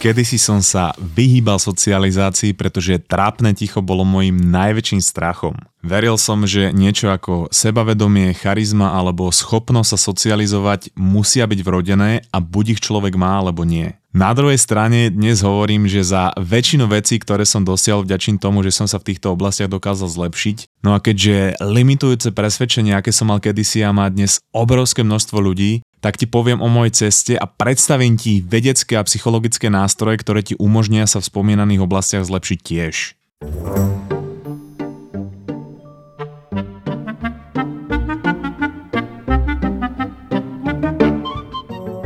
[0.00, 5.52] Kedysi som sa vyhýbal socializácii, pretože trápne ticho bolo môjim najväčším strachom.
[5.84, 12.40] Veril som, že niečo ako sebavedomie, charizma alebo schopnosť sa socializovať musia byť vrodené a
[12.40, 13.92] buď ich človek má alebo nie.
[14.10, 18.74] Na druhej strane dnes hovorím, že za väčšinu vecí, ktoré som dosiahol vďačím tomu, že
[18.74, 20.80] som sa v týchto oblastiach dokázal zlepšiť.
[20.82, 25.84] No a keďže limitujúce presvedčenie, aké som mal kedysi a má dnes obrovské množstvo ľudí,
[26.00, 30.56] tak ti poviem o mojej ceste a predstavím ti vedecké a psychologické nástroje, ktoré ti
[30.56, 32.94] umožnia sa v spomínaných oblastiach zlepšiť tiež.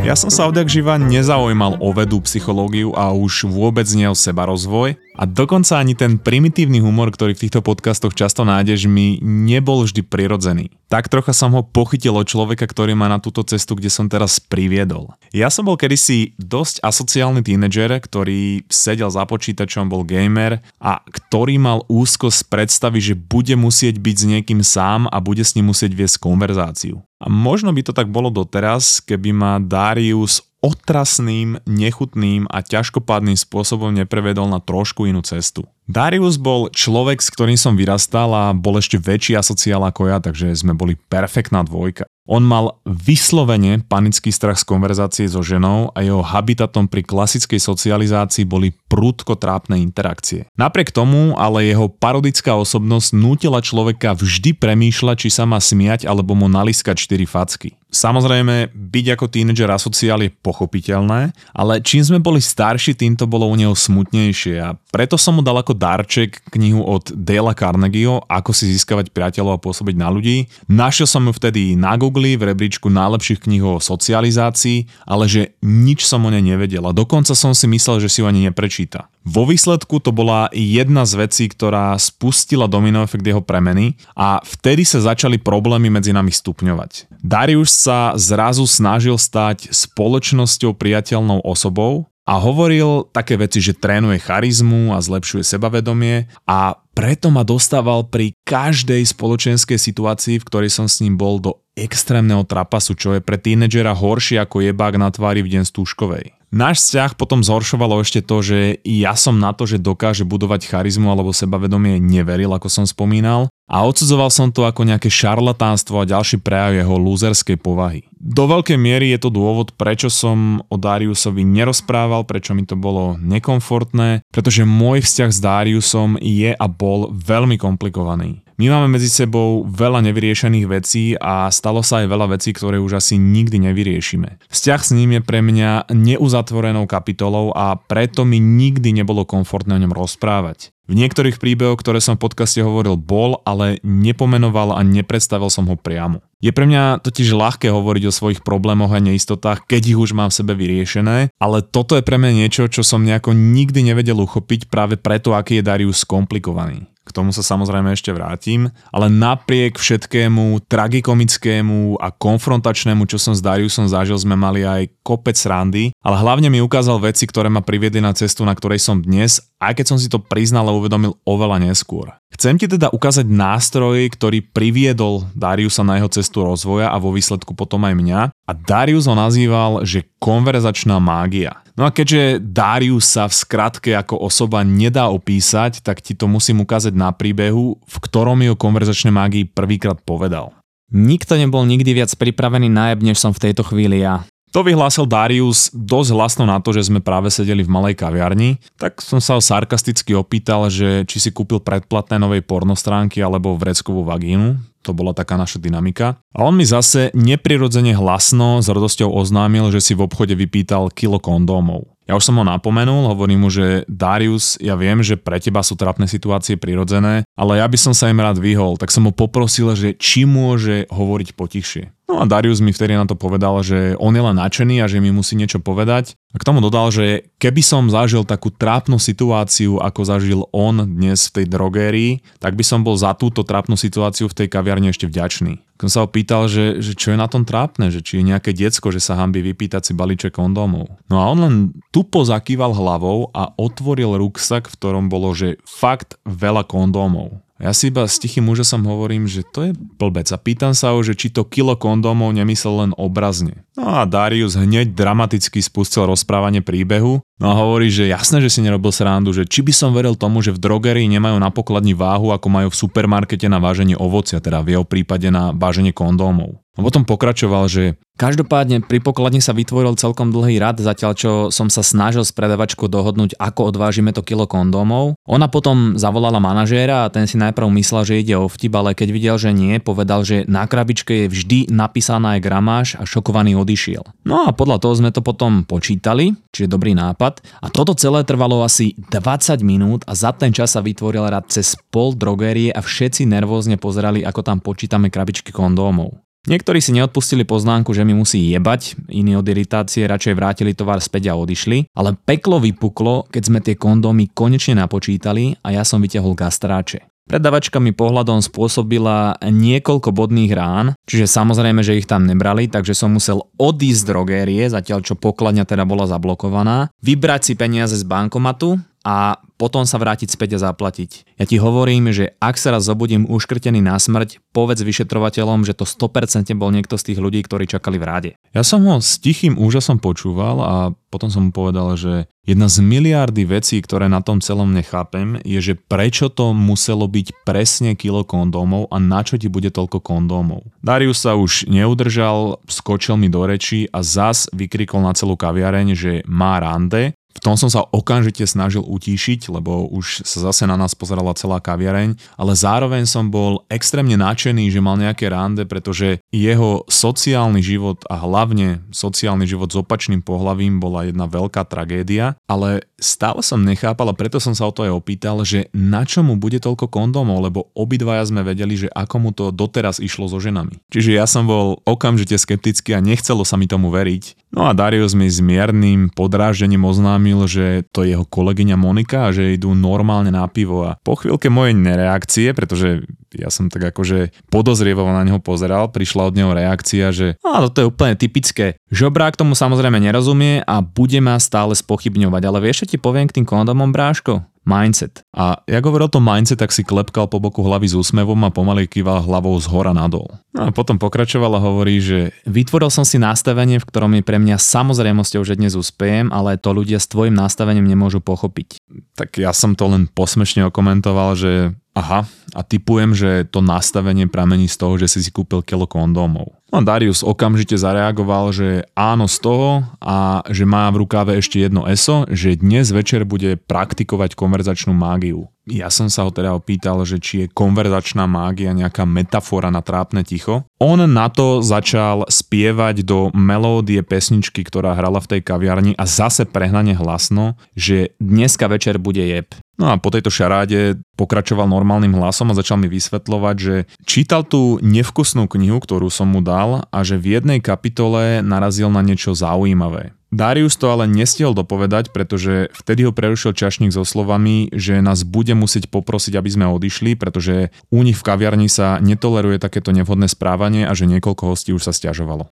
[0.05, 4.44] Ja som sa odjak živa nezaujímal o vedu, psychológiu a už vôbec nie o seba
[4.44, 9.80] rozvoj a dokonca ani ten primitívny humor, ktorý v týchto podcastoch často nájdeš, mi nebol
[9.80, 10.69] vždy prirodzený.
[10.92, 14.36] Tak trocha som ho pochytil od človeka, ktorý ma na túto cestu, kde som teraz
[14.44, 15.16] priviedol.
[15.32, 21.56] Ja som bol kedysi dosť asociálny tínedžer, ktorý sedel za počítačom, bol gamer a ktorý
[21.56, 25.72] mal úzko z predstavy, že bude musieť byť s niekým sám a bude s ním
[25.72, 27.00] musieť viesť konverzáciu.
[27.25, 33.92] A možno by to tak bolo doteraz, keby ma Darius otrasným, nechutným a ťažkopádnym spôsobom
[33.97, 35.64] neprevedol na trošku inú cestu.
[35.89, 40.53] Darius bol človek, s ktorým som vyrastal a bol ešte väčší asociál ako ja, takže
[40.53, 42.08] sme boli perfektná dvojka.
[42.25, 48.48] On mal vyslovene panický strach z konverzácie so ženou a jeho habitatom pri klasickej socializácii
[48.48, 50.48] boli prúdko trápne interakcie.
[50.56, 56.33] Napriek tomu ale jeho parodická osobnosť nútila človeka vždy premýšľať, či sa má smiať alebo
[56.33, 57.77] mu naliskať 4 facky.
[57.95, 63.47] Samozrejme, byť ako tínedžer asociál je pochopiteľné, ale čím sme boli starší, tým to bolo
[63.47, 68.50] u neho smutnejšie a preto som mu dal ako darček knihu od Dale Carnegieho Ako
[68.50, 70.50] si získavať priateľov a pôsobiť na ľudí.
[70.66, 76.03] Našiel som ju vtedy na Google v rebríčku najlepších kníh o socializácii, ale že nič
[76.03, 79.06] som o nej nevedel a dokonca som si myslel, že si ju ani neprečíta.
[79.25, 84.85] Vo výsledku to bola jedna z vecí, ktorá spustila domino efekt jeho premeny a vtedy
[84.85, 87.09] sa začali problémy medzi nami stupňovať.
[87.25, 94.93] Darius sa zrazu snažil stať spoločnosťou priateľnou osobou a hovoril také veci, že trénuje charizmu
[94.93, 101.01] a zlepšuje sebavedomie a preto ma dostával pri každej spoločenskej situácii, v ktorej som s
[101.01, 105.59] ním bol do extrémneho trapasu, čo je pre tínedžera horšie ako jebák na tvári v
[105.59, 106.44] deň stúškovej.
[106.54, 111.10] Náš vzťah potom zhoršovalo ešte to, že ja som na to, že dokáže budovať charizmu
[111.10, 116.38] alebo sebavedomie neveril, ako som spomínal, a odsudzoval som to ako nejaké šarlatánstvo a ďalší
[116.38, 118.06] prejav jeho lúzerskej povahy.
[118.22, 123.19] Do veľkej miery je to dôvod, prečo som o Dariusovi nerozprával, prečo mi to bolo
[123.19, 128.44] nekomfortné, pretože môj vzťah s Dariusom je a bol veľmi komplikovaný.
[128.54, 133.03] My máme medzi sebou veľa nevyriešených vecí a stalo sa aj veľa vecí, ktoré už
[133.03, 134.38] asi nikdy nevyriešime.
[134.47, 139.82] Vzťah s ním je pre mňa neuzatvorenou kapitolou a preto mi nikdy nebolo komfortné o
[139.82, 140.70] ňom rozprávať.
[140.84, 145.81] V niektorých príbehoch, ktoré som v podcaste hovoril, bol, ale nepomenoval a nepredstavil som ho
[145.81, 146.20] priamo.
[146.44, 150.28] Je pre mňa totiž ľahké hovoriť o svojich problémoch a neistotách, keď ich už mám
[150.28, 154.69] v sebe vyriešené, ale toto je pre mňa niečo, čo som nejako nikdy nevedel uchopiť
[154.69, 156.94] práve preto, aký je Darius komplikovaný.
[157.04, 163.44] K tomu sa samozrejme ešte vrátim, ale napriek všetkému tragikomickému a konfrontačnému, čo som s
[163.44, 168.00] Dariusom zažil, sme mali aj kopec randy, ale hlavne mi ukázal veci, ktoré ma priviedli
[168.00, 171.60] na cestu, na ktorej som dnes, aj keď som si to priznal a uvedomil oveľa
[171.60, 172.16] neskôr.
[172.34, 177.54] Chcem ti teda ukázať nástroj, ktorý priviedol Dariusa na jeho cestu rozvoja a vo výsledku
[177.54, 178.20] potom aj mňa.
[178.32, 181.63] A Darius ho nazýval, že konverzačná mágia.
[181.75, 186.62] No a keďže Darius sa v skratke ako osoba nedá opísať, tak ti to musím
[186.62, 190.55] ukázať na príbehu, v ktorom mi o konverzačnej mágii prvýkrát povedal.
[190.94, 194.23] Nikto nebol nikdy viac pripravený na než som v tejto chvíli ja.
[194.55, 199.03] To vyhlásil Darius dosť hlasno na to, že sme práve sedeli v malej kaviarni, tak
[199.03, 204.74] som sa ho sarkasticky opýtal, že či si kúpil predplatné novej pornostránky alebo vreckovú vagínu.
[204.84, 206.20] To bola taká naša dynamika.
[206.36, 211.16] A on mi zase neprirodzene hlasno s radosťou oznámil, že si v obchode vypýtal kilo
[211.16, 211.88] kondómov.
[212.04, 215.72] Ja už som ho napomenul, hovorím mu, že Darius, ja viem, že pre teba sú
[215.72, 219.72] trápne situácie prirodzené, ale ja by som sa im rád vyhol, tak som ho poprosil,
[219.72, 222.04] že či môže hovoriť potichšie.
[222.05, 225.01] No a Darius mi vtedy na to povedal, že on je len nadšený a že
[225.01, 226.21] mi musí niečo povedať.
[226.31, 231.33] A k tomu dodal, že keby som zažil takú trápnu situáciu, ako zažil on dnes
[231.33, 232.12] v tej drogérii,
[232.45, 235.65] tak by som bol za túto trápnu situáciu v tej kaviarni ešte vďačný.
[235.81, 238.53] Som sa ho pýtal, že, že čo je na tom trápne, že či je nejaké
[238.53, 240.93] diecko, že sa hambi vypýtať si balíček kondómov.
[241.09, 241.55] No a on len
[241.89, 247.44] tupo zakýval hlavou a otvoril ruksak, v ktorom bolo, že fakt veľa kondómov.
[247.62, 250.99] Ja si iba s tichým úžasom hovorím, že to je blbec a pýtam sa ho,
[251.06, 253.62] že či to kilo kondómov nemyslel len obrazne.
[253.79, 258.62] No a Darius hneď dramaticky spustil rozprávanie príbehu No a hovorí, že jasné, že si
[258.62, 262.31] nerobil srandu, že či by som veril tomu, že v drogerii nemajú na pokladni váhu,
[262.31, 266.62] ako majú v supermarkete na váženie ovocia, teda v jeho prípade na váženie kondómov.
[266.75, 271.66] A potom pokračoval, že Každopádne pri pokladni sa vytvoril celkom dlhý rad, zatiaľ čo som
[271.66, 275.19] sa snažil s predavačkou dohodnúť, ako odvážime to kilo kondómov.
[275.26, 279.08] Ona potom zavolala manažéra a ten si najprv myslel, že ide o vtip, ale keď
[279.10, 284.06] videl, že nie, povedal, že na krabičke je vždy napísaná aj gramáž a šokovaný odišiel.
[284.25, 287.44] No a podľa toho sme to potom počítali, čiže dobrý nápad.
[287.61, 291.76] A toto celé trvalo asi 20 minút a za ten čas sa vytvoril rad cez
[291.93, 296.24] pol drogérie a všetci nervózne pozerali, ako tam počítame krabičky kondómov.
[296.44, 301.32] Niektorí si neodpustili poznámku, že mi musí jebať, iní od iritácie radšej vrátili tovar späť
[301.32, 306.37] a odišli, ale peklo vypuklo, keď sme tie kondómy konečne napočítali a ja som vyťahol
[306.37, 307.08] gastráče.
[307.25, 313.17] Predavačka mi pohľadom spôsobila niekoľko bodných rán, čiže samozrejme, že ich tam nebrali, takže som
[313.17, 318.76] musel odísť z drogérie, zatiaľ čo pokladňa teda bola zablokovaná, vybrať si peniaze z bankomatu
[319.05, 321.39] a potom sa vrátiť späť a zaplatiť.
[321.39, 325.87] Ja ti hovorím, že ak sa raz zobudím uškrtený na smrť, povedz vyšetrovateľom, že to
[325.87, 328.31] 100% bol niekto z tých ľudí, ktorí čakali v ráde.
[328.51, 330.75] Ja som ho s tichým úžasom počúval a
[331.12, 335.61] potom som mu povedal, že jedna z miliardy vecí, ktoré na tom celom nechápem, je,
[335.62, 340.67] že prečo to muselo byť presne kilo kondómov a na čo ti bude toľko kondómov.
[340.83, 346.12] Darius sa už neudržal, skočil mi do reči a zas vykrikol na celú kaviareň, že
[346.27, 350.94] má rande v tom som sa okamžite snažil utíšiť, lebo už sa zase na nás
[350.94, 356.86] pozerala celá kaviareň, ale zároveň som bol extrémne nadšený, že mal nejaké rande, pretože jeho
[356.86, 363.42] sociálny život a hlavne sociálny život s opačným pohlavím bola jedna veľká tragédia, ale stále
[363.42, 366.62] som nechápal a preto som sa o to aj opýtal, že na čo mu bude
[366.62, 370.78] toľko kondómov, lebo obidvaja sme vedeli, že ako mu to doteraz išlo so ženami.
[370.94, 374.54] Čiže ja som bol okamžite skeptický a nechcelo sa mi tomu veriť.
[374.54, 379.29] No a Darius mi s miernym podráždením oznámil, oznámil, že to je jeho kolegyňa Monika
[379.29, 380.85] a že idú normálne na pivo.
[380.85, 386.31] A po chvíľke mojej nereakcie, pretože ja som tak akože podozrieval na neho pozeral, prišla
[386.31, 388.78] od neho reakcia, že áno, to je úplne typické.
[388.94, 393.42] Žobrák tomu samozrejme nerozumie a bude ma stále spochybňovať, ale vieš, čo ti poviem k
[393.42, 394.46] tým kondomom, bráško?
[394.64, 395.20] mindset.
[395.36, 398.88] A jak hovoril to mindset, tak si klepkal po boku hlavy s úsmevom a pomaly
[398.88, 400.26] kýval hlavou z hora nadol.
[400.56, 404.40] No a potom pokračoval a hovorí, že vytvoril som si nastavenie, v ktorom je pre
[404.40, 408.81] mňa samozrejmosťou, že dnes úspejem, ale to ľudia s tvojim nastavením nemôžu pochopiť.
[409.14, 414.70] Tak ja som to len posmešne okomentoval, že aha, a typujem, že to nastavenie pramení
[414.70, 416.55] z toho, že si si kúpil kilo kondómov.
[416.75, 421.87] No Darius okamžite zareagoval, že áno z toho a že má v rukáve ešte jedno
[421.87, 425.46] ESO, že dnes večer bude praktikovať konverzačnú mágiu.
[425.70, 430.26] Ja som sa ho teda opýtal, že či je konverzačná mágia nejaká metafora na trápne
[430.26, 430.67] ticho.
[430.82, 436.44] On na to začal spievať do melódie pesničky, ktorá hrala v tej kaviarni a zase
[436.44, 439.55] prehnane hlasno, že dneska večer bude jeb.
[439.75, 443.76] No a po tejto šaráde pokračoval normálnym hlasom a začal mi vysvetľovať, že
[444.06, 449.03] čítal tú nevkusnú knihu, ktorú som mu dal a že v jednej kapitole narazil na
[449.03, 450.15] niečo zaujímavé.
[450.34, 455.55] Darius to ale nestihol dopovedať, pretože vtedy ho prerušil čašník so slovami, že nás bude
[455.55, 460.91] musieť poprosiť, aby sme odišli, pretože u nich v kaviarni sa netoleruje takéto nevhodné správanie
[460.91, 462.51] a že niekoľko hostí už sa stiažovalo.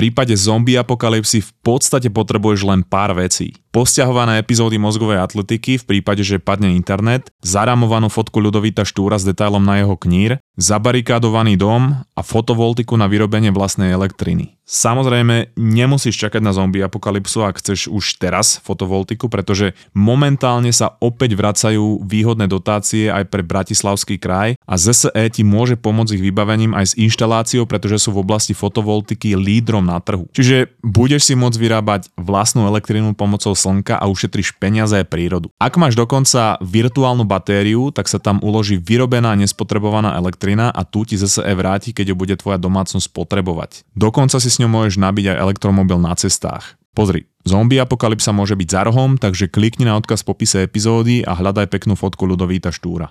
[0.00, 6.26] Prípade zombie apokalypsy v podstate potrebuješ len pár vecí posťahované epizódy mozgovej atletiky v prípade,
[6.26, 12.20] že padne internet, zaramovanú fotku Ľudovita Štúra s detailom na jeho knír, zabarikádovaný dom a
[12.20, 14.59] fotovoltiku na vyrobenie vlastnej elektriny.
[14.70, 21.34] Samozrejme, nemusíš čakať na zombie apokalypsu, ak chceš už teraz fotovoltiku, pretože momentálne sa opäť
[21.34, 26.94] vracajú výhodné dotácie aj pre Bratislavský kraj a ZSE ti môže pomôcť ich vybavením aj
[26.94, 30.30] s inštaláciou, pretože sú v oblasti fotovoltiky lídrom na trhu.
[30.30, 35.50] Čiže budeš si môcť vyrábať vlastnú elektrínu pomocou slnka a ušetríš peniaze aj prírodu.
[35.58, 41.18] Ak máš dokonca virtuálnu batériu, tak sa tam uloží vyrobená nespotrebovaná elektrina a tu ti
[41.18, 43.82] zase e vráti, keď ju bude tvoja domácnosť potrebovať.
[43.98, 46.76] Dokonca si s ňou môžeš nabiť aj elektromobil na cestách.
[46.92, 51.32] Pozri, Zombie apokalypsa môže byť za rohom, takže klikni na odkaz v popise epizódy a
[51.32, 53.08] hľadaj peknú fotku Ludovíta Štúra.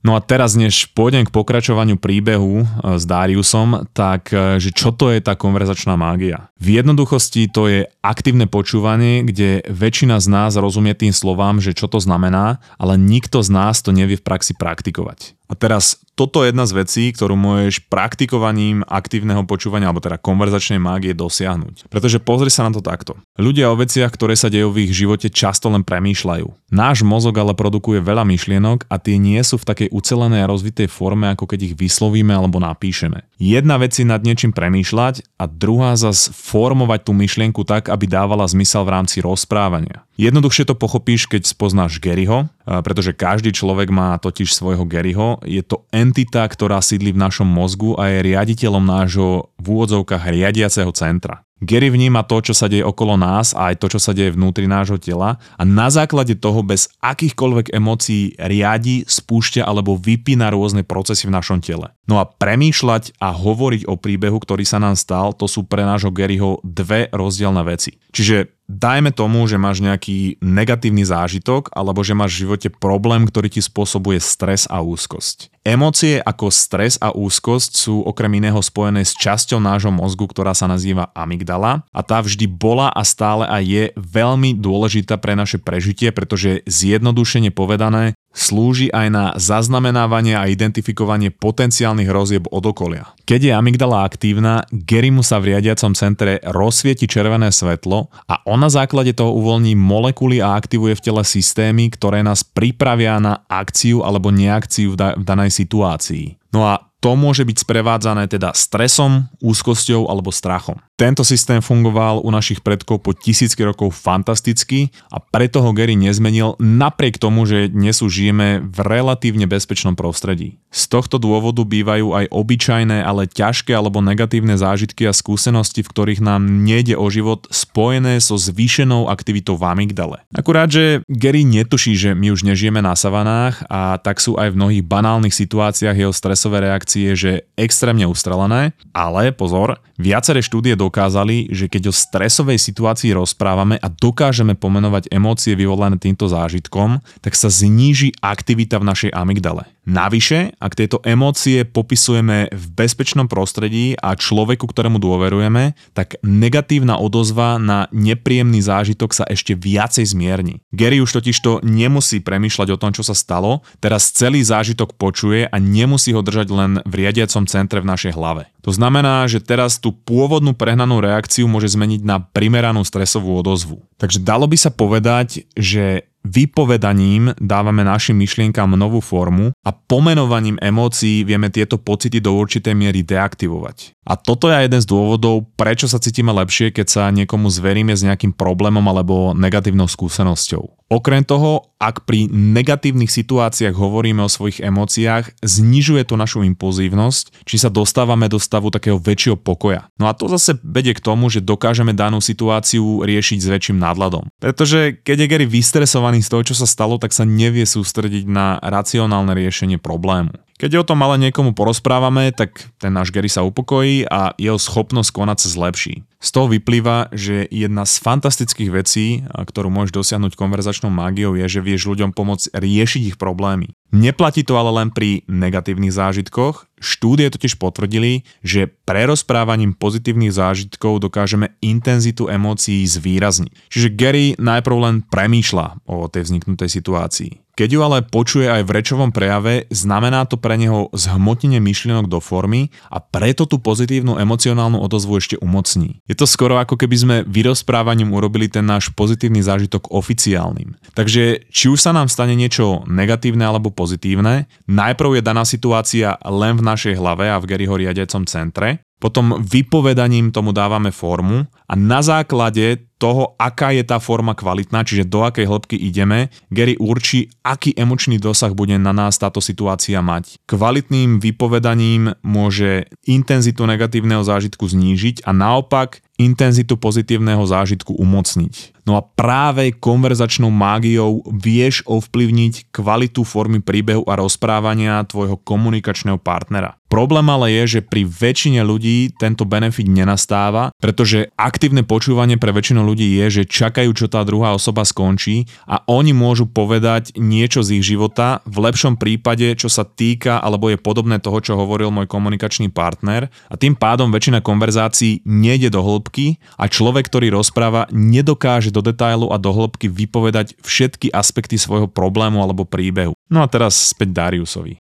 [0.00, 4.96] No a teraz, než pôjdem k pokračovaniu príbehu e, s Dariusom, tak e, že čo
[4.96, 6.48] to je tá konverzačná mágia?
[6.56, 11.84] V jednoduchosti to je aktívne počúvanie, kde väčšina z nás rozumie tým slovám, že čo
[11.84, 15.36] to znamená, ale nikto z nás to nevie v praxi praktikovať.
[15.50, 20.78] A teraz toto je jedna z vecí, ktorú môžeš praktikovaním aktívneho počúvania alebo teda konverzačnej
[20.78, 21.88] mágie dosiahnuť.
[21.88, 23.16] Pretože pozri sa na to takto.
[23.40, 26.70] Ľudia o veciach, ktoré sa dejú v ich živote, často len premýšľajú.
[26.70, 30.92] Náš mozog ale produkuje veľa myšlienok a tie nie sú v takej ucelenej a rozvitej
[30.92, 33.26] forme, ako keď ich vyslovíme alebo napíšeme.
[33.40, 38.44] Jedna vec si nad niečím premýšľať a druhá zas formovať tú myšlienku tak, aby dávala
[38.44, 40.04] zmysel v rámci rozprávania.
[40.20, 42.44] Jednoduchšie to pochopíš, keď spoznáš Garyho,
[42.84, 45.39] pretože každý človek má totiž svojho Garyho.
[45.44, 50.92] Je to entita, ktorá sídli v našom mozgu a je riaditeľom nášho v úvodzovkách riadiaceho
[50.92, 51.44] centra.
[51.60, 54.64] Gary vníma to, čo sa deje okolo nás a aj to, čo sa deje vnútri
[54.64, 61.28] nášho tela a na základe toho bez akýchkoľvek emócií riadi, spúšťa alebo vypína rôzne procesy
[61.28, 61.92] v našom tele.
[62.08, 66.08] No a premýšľať a hovoriť o príbehu, ktorý sa nám stal, to sú pre nášho
[66.10, 68.00] Garyho dve rozdielne veci.
[68.10, 73.50] Čiže dajme tomu, že máš nejaký negatívny zážitok alebo že máš v živote problém, ktorý
[73.50, 75.50] ti spôsobuje stres a úzkosť.
[75.60, 80.64] Emócie ako stres a úzkosť sú okrem iného spojené s časťou nášho mozgu, ktorá sa
[80.64, 81.49] nazýva amygdala
[81.90, 87.50] a tá vždy bola a stále aj je veľmi dôležitá pre naše prežitie, pretože zjednodušene
[87.50, 93.10] povedané Slúži aj na zaznamenávanie a identifikovanie potenciálnych hrozieb od okolia.
[93.26, 98.70] Keď je amygdala aktívna, Gerimu sa v riadiacom centre rozsvieti červené svetlo a on na
[98.70, 104.30] základe toho uvoľní molekuly a aktivuje v tele systémy, ktoré nás pripravia na akciu alebo
[104.30, 106.54] neakciu v, da- v danej situácii.
[106.54, 110.78] No a to môže byť sprevádzané teda stresom, úzkosťou alebo strachom.
[111.00, 116.60] Tento systém fungoval u našich predkov po tisícky rokov fantasticky a preto ho Gary nezmenil
[116.60, 120.60] napriek tomu, že dnes už žijeme v relatívne bezpečnom prostredí.
[120.68, 126.20] Z tohto dôvodu bývajú aj obyčajné, ale ťažké alebo negatívne zážitky a skúsenosti, v ktorých
[126.20, 130.20] nám nejde o život, spojené so zvýšenou aktivitou v amygdale.
[130.36, 134.58] Akurát, že Gary netuší, že my už nežijeme na savanách a tak sú aj v
[134.60, 141.46] mnohých banálnych situáciách jeho stresové reakcie, že extrémne ustrelené, ale pozor, viaceré štúdie do dokázali,
[141.54, 147.46] že keď o stresovej situácii rozprávame a dokážeme pomenovať emócie vyvolané týmto zážitkom, tak sa
[147.46, 149.70] zníži aktivita v našej amygdale.
[149.88, 157.56] Navyše, ak tieto emócie popisujeme v bezpečnom prostredí a človeku, ktorému dôverujeme, tak negatívna odozva
[157.56, 160.60] na nepríjemný zážitok sa ešte viacej zmierni.
[160.68, 165.56] Gary už totižto nemusí premýšľať o tom, čo sa stalo, teraz celý zážitok počuje a
[165.56, 168.52] nemusí ho držať len v riadiacom centre v našej hlave.
[168.60, 173.80] To znamená, že teraz tú pôvodnú prehnanú reakciu môže zmeniť na primeranú stresovú odozvu.
[173.96, 181.24] Takže dalo by sa povedať, že vypovedaním dávame našim myšlienkám novú formu a pomenovaním emócií
[181.24, 183.99] vieme tieto pocity do určitej miery deaktivovať.
[184.08, 188.00] A toto je jeden z dôvodov, prečo sa cítime lepšie, keď sa niekomu zveríme s
[188.00, 190.88] nejakým problémom alebo negatívnou skúsenosťou.
[190.90, 197.56] Okrem toho, ak pri negatívnych situáciách hovoríme o svojich emóciách, znižuje to našu impulzívnosť, či
[197.62, 199.86] sa dostávame do stavu takého väčšieho pokoja.
[200.00, 204.26] No a to zase vedie k tomu, že dokážeme danú situáciu riešiť s väčším nadladom.
[204.42, 208.58] Pretože keď je Gary vystresovaný z toho, čo sa stalo, tak sa nevie sústrediť na
[208.58, 210.34] racionálne riešenie problému.
[210.60, 215.08] Keď o tom ale niekomu porozprávame, tak ten náš Gary sa upokojí a jeho schopnosť
[215.08, 216.04] konať sa zlepší.
[216.20, 221.64] Z toho vyplýva, že jedna z fantastických vecí, ktorú môžeš dosiahnuť konverzačnou mágiou, je, že
[221.64, 223.72] vieš ľuďom pomôcť riešiť ich problémy.
[223.88, 226.68] Neplatí to ale len pri negatívnych zážitkoch.
[226.76, 233.72] Štúdie totiž potvrdili, že prerozprávaním pozitívnych zážitkov dokážeme intenzitu emócií zvýrazniť.
[233.72, 237.32] Čiže Gary najprv len premýšľa o tej vzniknutej situácii.
[237.60, 242.16] Keď ju ale počuje aj v rečovom prejave, znamená to pre neho zhmotnenie myšlienok do
[242.16, 246.00] formy a preto tú pozitívnu emocionálnu odozvu ešte umocní.
[246.08, 250.72] Je to skoro ako keby sme vyrozprávaním urobili ten náš pozitívny zážitok oficiálnym.
[250.96, 256.56] Takže či už sa nám stane niečo negatívne alebo pozitívne, najprv je daná situácia len
[256.56, 262.04] v našej hlave a v Garyho riadiacom centre, potom vypovedaním tomu dávame formu a na
[262.04, 267.72] základe toho, aká je tá forma kvalitná, čiže do akej hĺbky ideme, Gary určí, aký
[267.72, 270.36] emočný dosah bude na nás táto situácia mať.
[270.44, 278.84] Kvalitným vypovedaním môže intenzitu negatívneho zážitku znížiť a naopak intenzitu pozitívneho zážitku umocniť.
[278.84, 286.79] No a práve konverzačnou mágiou vieš ovplyvniť kvalitu formy príbehu a rozprávania tvojho komunikačného partnera.
[286.90, 292.82] Problém ale je, že pri väčšine ľudí tento benefit nenastáva, pretože aktívne počúvanie pre väčšinu
[292.82, 297.78] ľudí je, že čakajú, čo tá druhá osoba skončí a oni môžu povedať niečo z
[297.78, 302.10] ich života, v lepšom prípade, čo sa týka alebo je podobné toho, čo hovoril môj
[302.10, 308.74] komunikačný partner a tým pádom väčšina konverzácií nejde do hĺbky a človek, ktorý rozpráva, nedokáže
[308.74, 313.14] do detailu a do hĺbky vypovedať všetky aspekty svojho problému alebo príbehu.
[313.30, 314.82] No a teraz späť Dariusovi.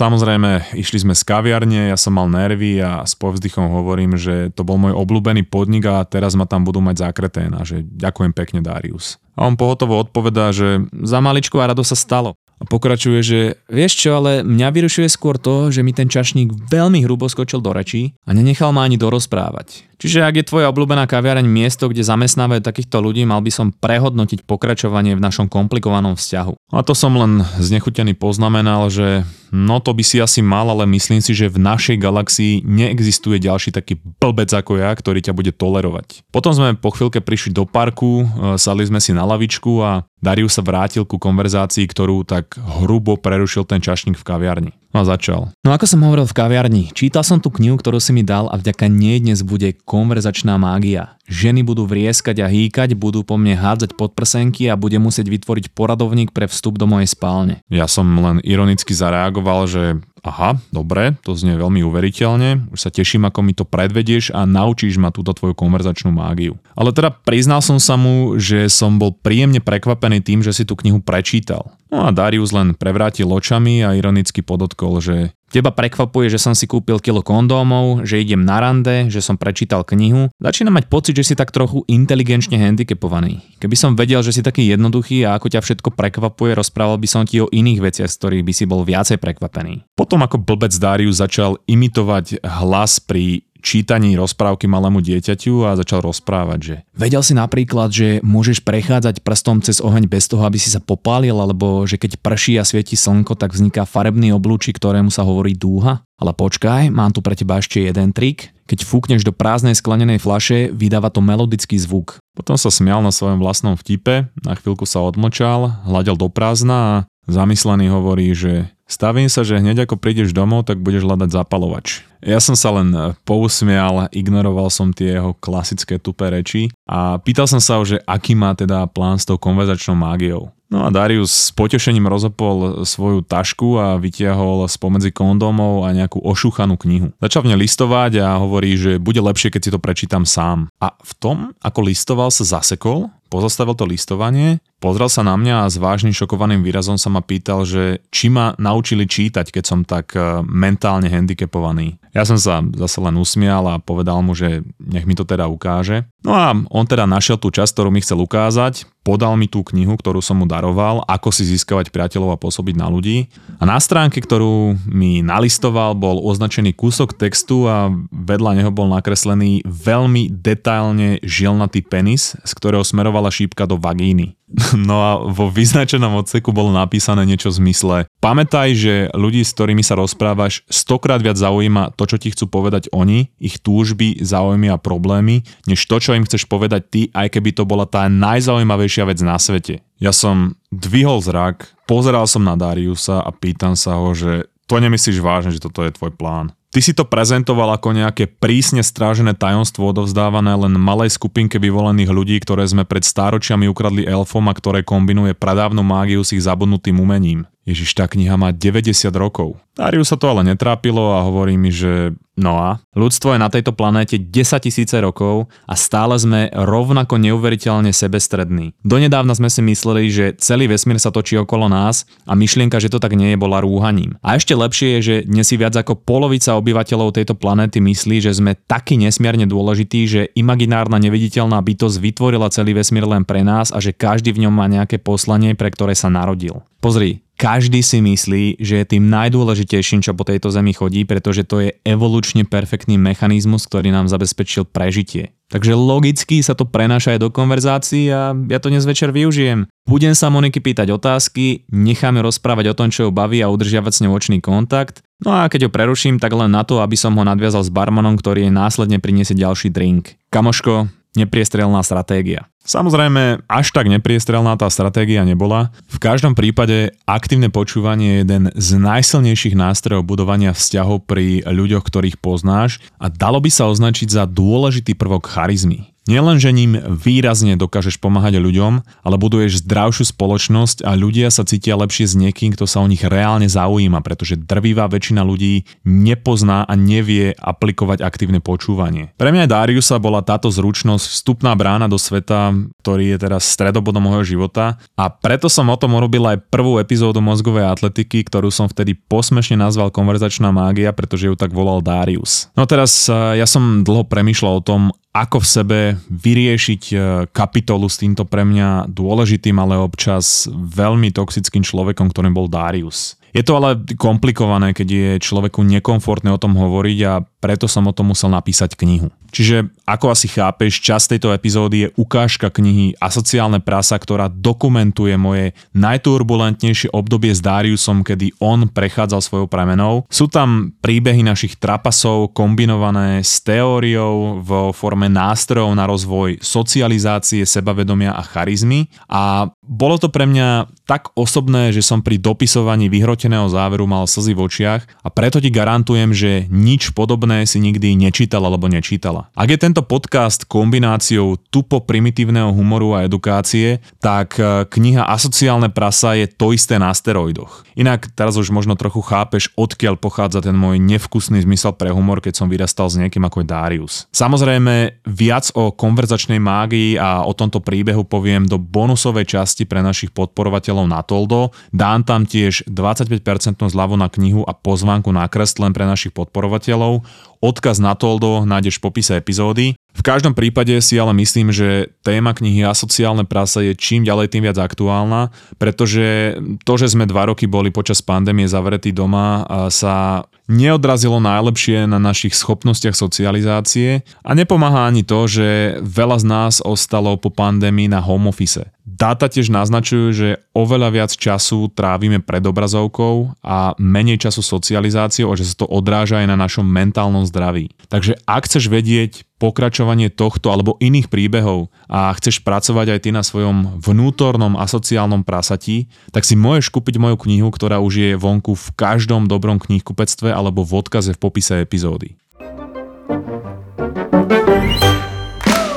[0.00, 4.64] Samozrejme, išli sme z kaviarne, ja som mal nervy a s povzdychom hovorím, že to
[4.64, 9.20] bol môj obľúbený podnik a teraz ma tam budú mať zakreténa, že ďakujem pekne Darius.
[9.36, 12.32] A on pohotovo odpovedá, že za maličku a rado sa stalo.
[12.60, 17.04] A pokračuje, že vieš čo, ale mňa vyrušuje skôr to, že mi ten čašník veľmi
[17.04, 19.89] hrubo skočil do rečí a nenechal ma ani dorozprávať.
[20.00, 24.48] Čiže ak je tvoja obľúbená kaviareň miesto, kde zamestnávajú takýchto ľudí, mal by som prehodnotiť
[24.48, 26.72] pokračovanie v našom komplikovanom vzťahu.
[26.72, 31.20] A to som len znechutený poznamenal, že no to by si asi mal, ale myslím
[31.20, 36.24] si, že v našej galaxii neexistuje ďalší taký blbec ako ja, ktorý ťa bude tolerovať.
[36.32, 40.56] Potom sme po chvíľke prišli do parku, e, sadli sme si na lavičku a Darius
[40.56, 44.72] sa vrátil ku konverzácii, ktorú tak hrubo prerušil ten čašník v kaviarni.
[44.90, 45.54] A začal.
[45.62, 48.58] No ako som hovoril v kaviarni, čítal som tú knihu, ktorú si mi dal a
[48.58, 51.14] vďaka nej dnes bude konverzačná mágia.
[51.30, 56.34] Ženy budú vrieskať a hýkať, budú po mne hádzať podprsenky a bude musieť vytvoriť poradovník
[56.34, 57.62] pre vstup do mojej spálne.
[57.70, 59.82] Ja som len ironicky zareagoval, že
[60.20, 65.00] aha, dobre, to znie veľmi uveriteľne, už sa teším, ako mi to predvedieš a naučíš
[65.00, 66.60] ma túto tvoju konverzačnú mágiu.
[66.76, 70.76] Ale teda priznal som sa mu, že som bol príjemne prekvapený tým, že si tú
[70.76, 71.72] knihu prečítal.
[71.90, 76.70] No a Darius len prevrátil očami a ironicky podotkol, že Teba prekvapuje, že som si
[76.70, 80.30] kúpil kilo kondómov, že idem na rande, že som prečítal knihu.
[80.38, 83.42] Začínam mať pocit, že si tak trochu inteligenčne handicapovaný.
[83.58, 87.26] Keby som vedel, že si taký jednoduchý a ako ťa všetko prekvapuje, rozprával by som
[87.26, 89.90] ti o iných veciach, z ktorých by si bol viacej prekvapený.
[89.98, 96.58] Potom ako blbec Darius začal imitovať hlas pri čítaní rozprávky malému dieťaťu a začal rozprávať,
[96.58, 96.74] že...
[96.96, 101.36] Vedel si napríklad, že môžeš prechádzať prstom cez oheň bez toho, aby si sa popálil,
[101.36, 106.02] alebo že keď prší a svieti slnko, tak vzniká farebný oblúči, ktorému sa hovorí dúha?
[106.20, 108.52] Ale počkaj, mám tu pre teba ešte jeden trik.
[108.68, 112.20] Keď fúkneš do prázdnej sklenenej flaše, vydáva to melodický zvuk.
[112.36, 116.94] Potom sa smial na svojom vlastnom vtipe, na chvíľku sa odmlčal, hľadel do prázdna a
[117.26, 122.02] zamyslený hovorí, že Stavím sa, že hneď ako prídeš domov, tak budeš hľadať zapalovač.
[122.20, 127.48] Ja som sa len e, pousmial, ignoroval som tie jeho klasické tupé reči a pýtal
[127.48, 130.52] som sa ho, že aký má teda plán s tou konverzačnou mágiou.
[130.70, 136.78] No a Darius s potešením rozopol svoju tašku a vytiahol spomedzi kondómov a nejakú ošúchanú
[136.78, 137.10] knihu.
[137.18, 140.70] Začal v nej listovať a hovorí, že bude lepšie, keď si to prečítam sám.
[140.78, 145.70] A v tom, ako listoval, sa zasekol, pozastavil to listovanie, pozrel sa na mňa a
[145.70, 150.14] s vážnym šokovaným výrazom sa ma pýtal, že či ma naučili čítať, keď som tak
[150.14, 151.98] e, mentálne handicapovaný.
[152.10, 156.10] Ja som sa zase len usmial a povedal mu, že nech mi to teda ukáže.
[156.26, 159.96] No a on teda našiel tú časť, ktorú mi chcel ukázať, podal mi tú knihu,
[159.96, 163.32] ktorú som mu daroval, ako si získavať priateľov a pôsobiť na ľudí.
[163.58, 169.64] A na stránke, ktorú mi nalistoval, bol označený kúsok textu a vedľa neho bol nakreslený
[169.64, 174.36] veľmi detailne žilnatý penis, z ktorého smerovala šípka do vagíny.
[174.90, 179.80] No a vo vyznačenom odseku bolo napísané niečo v zmysle Pamätaj, že ľudí, s ktorými
[179.80, 184.76] sa rozprávaš, stokrát viac zaujíma to, čo ti chcú povedať oni, ich túžby, záujmy a
[184.76, 189.22] problémy, než to, čo im chceš povedať ty, aj keby to bola tá najzaujímavejšia vec
[189.22, 189.84] na svete.
[190.02, 195.18] Ja som dvihol zrak, pozeral som na Dariusa a pýtam sa ho, že to nemyslíš
[195.22, 196.54] vážne, že toto je tvoj plán.
[196.70, 202.38] Ty si to prezentoval ako nejaké prísne strážené tajomstvo odovzdávané len malej skupinke vyvolených ľudí,
[202.38, 207.50] ktoré sme pred stáročiami ukradli elfom a ktoré kombinuje pradávnu mágiu s ich zabudnutým umením.
[207.68, 209.60] Ježiš, tá kniha má 90 rokov.
[209.76, 213.76] Darius sa to ale netrápilo a hovorí mi, že no a ľudstvo je na tejto
[213.76, 218.76] planéte 10 tisíce rokov a stále sme rovnako neuveriteľne sebestrední.
[218.80, 223.00] Donedávna sme si mysleli, že celý vesmír sa točí okolo nás a myšlienka, že to
[223.00, 224.16] tak nie je, bola rúhaním.
[224.24, 228.36] A ešte lepšie je, že dnes si viac ako polovica obyvateľov tejto planéty myslí, že
[228.36, 233.78] sme taký nesmierne dôležití, že imaginárna neviditeľná bytosť vytvorila celý vesmír len pre nás a
[233.80, 236.64] že každý v ňom má nejaké poslanie, pre ktoré sa narodil.
[236.80, 241.64] Pozri, každý si myslí, že je tým najdôležitejším, čo po tejto zemi chodí, pretože to
[241.64, 245.32] je evolučne perfektný mechanizmus, ktorý nám zabezpečil prežitie.
[245.48, 249.66] Takže logicky sa to prenáša aj do konverzácií a ja to dnes večer využijem.
[249.88, 254.02] Budem sa Moniky pýtať otázky, necháme rozprávať o tom, čo ju baví a udržiavať s
[254.04, 255.00] ňou očný kontakt.
[255.24, 258.20] No a keď ho preruším, tak len na to, aby som ho nadviazal s barmanom,
[258.20, 260.20] ktorý jej následne priniesie ďalší drink.
[260.28, 262.46] Kamoško, nepriestrelná stratégia.
[262.60, 265.72] Samozrejme, až tak nepriestrelná tá stratégia nebola.
[265.88, 272.20] V každom prípade aktívne počúvanie je jeden z najsilnejších nástrojov budovania vzťahov pri ľuďoch, ktorých
[272.20, 275.90] poznáš a dalo by sa označiť za dôležitý prvok charizmy.
[276.10, 281.78] Nielen, že ním výrazne dokážeš pomáhať ľuďom, ale buduješ zdravšiu spoločnosť a ľudia sa cítia
[281.78, 286.74] lepšie s niekým, kto sa o nich reálne zaujíma, pretože drvivá väčšina ľudí nepozná a
[286.74, 289.14] nevie aplikovať aktívne počúvanie.
[289.14, 294.34] Pre mňa Dariusa bola táto zručnosť vstupná brána do sveta, ktorý je teraz stredobodom môjho
[294.34, 298.98] života a preto som o tom urobil aj prvú epizódu mozgovej atletiky, ktorú som vtedy
[298.98, 302.50] posmešne nazval konverzačná mágia, pretože ju tak volal Darius.
[302.58, 306.96] No teraz eh, ja som dlho premýšľal o tom, ako v sebe vyriešiť e,
[307.34, 313.18] kapitolu s týmto pre mňa dôležitým, ale občas veľmi toxickým človekom, ktorým bol Darius.
[313.30, 317.96] Je to ale komplikované, keď je človeku nekomfortné o tom hovoriť a preto som o
[317.96, 319.08] tom musel napísať knihu.
[319.30, 325.54] Čiže ako asi chápeš, čas tejto epizódy je ukážka knihy Asociálne prasa, ktorá dokumentuje moje
[325.72, 330.04] najturbulentnejšie obdobie s Dariusom, kedy on prechádzal svojou premenou.
[330.10, 338.12] Sú tam príbehy našich trapasov kombinované s teóriou vo forme nástrojov na rozvoj socializácie, sebavedomia
[338.18, 342.90] a charizmy a bolo to pre mňa tak osobné, že som pri dopisovaní
[343.20, 347.92] vyhroteného záveru mal slzy v očiach a preto ti garantujem, že nič podobné si nikdy
[347.92, 349.28] nečítal alebo nečítala.
[349.36, 356.16] Ak je tento podcast kombináciou tupo primitívneho humoru a edukácie, tak e, kniha Asociálne prasa
[356.16, 357.68] je to isté na steroidoch.
[357.76, 362.40] Inak teraz už možno trochu chápeš, odkiaľ pochádza ten môj nevkusný zmysel pre humor, keď
[362.40, 363.94] som vyrastal s niekým ako je Darius.
[364.16, 370.08] Samozrejme, viac o konverzačnej mágii a o tomto príbehu poviem do bonusovej časti pre našich
[370.16, 371.52] podporovateľov na Toldo.
[371.68, 372.70] Dám tam tiež
[373.10, 377.02] 25% zľavu na knihu a pozvánku na kresť len pre našich podporovateľov.
[377.40, 379.74] Odkaz na Toldo nájdeš v popise epizódy.
[379.90, 384.30] V každom prípade si ale myslím, že téma knihy a sociálne prasa je čím ďalej
[384.30, 389.42] tým viac aktuálna, pretože to, že sme dva roky boli počas pandémie zavretí doma,
[389.72, 396.54] sa neodrazilo najlepšie na našich schopnostiach socializácie a nepomáha ani to, že veľa z nás
[396.62, 398.62] ostalo po pandémii na home office.
[399.00, 405.40] Dáta tiež naznačujú, že oveľa viac času trávime pred obrazovkou a menej času socializáciou a
[405.40, 407.72] že sa to odráža aj na našom mentálnom zdraví.
[407.88, 413.24] Takže ak chceš vedieť pokračovanie tohto alebo iných príbehov a chceš pracovať aj ty na
[413.24, 418.52] svojom vnútornom a sociálnom prasatí, tak si môžeš kúpiť moju knihu, ktorá už je vonku
[418.52, 422.20] v každom dobrom knihkupectve alebo v odkaze v popise epizódy.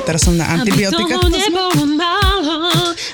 [0.04, 1.00] Teraz som na antibiotika.
[1.00, 1.93] Aby toho nebolo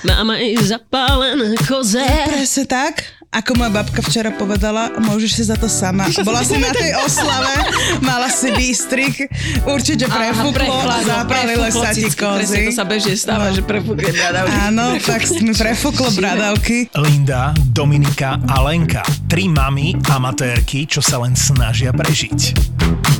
[0.04, 2.04] mama je zapálená koze.
[2.28, 3.20] Presne tak.
[3.30, 6.10] Ako moja babka včera povedala, môžeš si za to sama.
[6.26, 7.54] Bola si na tej oslave,
[8.02, 9.30] mala si výstrik,
[9.70, 10.74] určite prefúklo,
[11.06, 12.66] zapálilo sa ti kozy.
[12.66, 13.54] to sa bežne stáva, no.
[13.54, 14.58] že prefúkne bradavky.
[14.66, 16.90] Áno, tak mi prefúklo bradavky.
[16.98, 19.06] Linda, Dominika a Lenka.
[19.30, 23.19] Tri mami amatérky, čo sa len snažia prežiť.